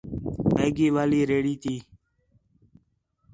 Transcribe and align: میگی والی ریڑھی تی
میگی 0.53 0.87
والی 0.95 1.21
ریڑھی 1.29 1.55
تی 1.61 1.75